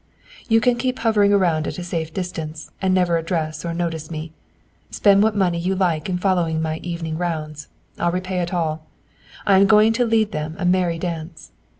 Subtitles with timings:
[0.49, 4.33] You can keep hovering around at a safe distance, and never address or notice me.
[4.89, 7.67] Spend what money you like in following my evening rounds.
[7.99, 8.87] I'll repay it all.
[9.45, 11.51] I am going to lead them a merry dance.